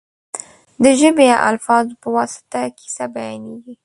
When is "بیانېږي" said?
3.15-3.73